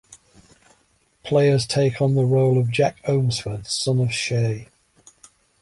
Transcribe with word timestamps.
Players 1.23 1.67
take 1.67 2.01
on 2.01 2.15
the 2.15 2.25
role 2.25 2.57
of 2.57 2.71
Jak 2.71 2.97
Ohmsford, 3.07 3.67
son 3.67 3.99
of 3.99 4.11
Shea. 4.11 4.69